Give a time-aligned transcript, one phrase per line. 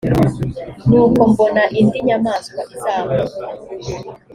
[0.87, 3.41] nuko mbona indi nyamaswa izamuka